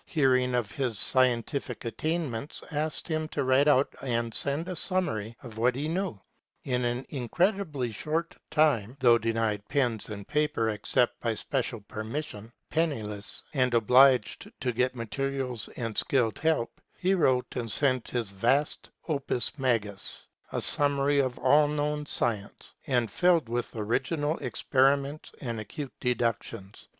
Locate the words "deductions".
25.99-26.87